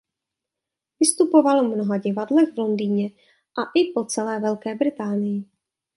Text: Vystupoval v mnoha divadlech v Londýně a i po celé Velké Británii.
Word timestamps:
Vystupoval 0.99 1.65
v 1.69 1.75
mnoha 1.75 1.97
divadlech 1.97 2.53
v 2.53 2.57
Londýně 2.57 3.09
a 3.59 3.61
i 3.75 3.91
po 3.95 4.05
celé 4.05 4.39
Velké 4.39 4.75
Británii. 4.75 5.45